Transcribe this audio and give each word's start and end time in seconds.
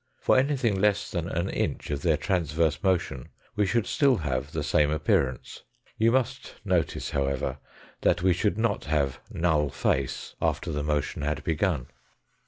For 0.17 0.35
anything 0.35 0.81
less 0.81 1.11
than 1.11 1.29
an 1.29 1.47
inch 1.49 1.91
of 1.91 2.01
their 2.01 2.17
trans 2.17 2.53
verse 2.53 2.81
motion 2.81 3.29
we 3.55 3.67
should 3.67 3.85
still 3.85 4.15
have 4.15 4.51
the 4.51 4.63
same 4.63 4.89
appearance. 4.89 5.61
You 5.95 6.11
must 6.11 6.55
notice, 6.65 7.11
however, 7.11 7.59
that 8.01 8.23
we 8.23 8.33
should 8.33 8.57
not 8.57 8.85
have 8.85 9.19
null 9.29 9.69
face 9.69 10.35
after 10.41 10.71
the 10.71 10.81
motion 10.81 11.21
had 11.21 11.43
begun. 11.43 11.85